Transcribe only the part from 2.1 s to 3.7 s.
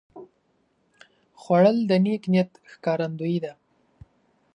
نیت ښکارندویي ده